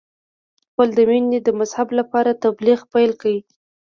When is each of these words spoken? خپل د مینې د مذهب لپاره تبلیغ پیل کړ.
خپل 0.69 0.87
د 0.97 0.99
مینې 1.09 1.39
د 1.43 1.49
مذهب 1.59 1.87
لپاره 1.99 2.39
تبلیغ 2.43 2.79
پیل 2.93 3.11
کړ. 3.21 3.33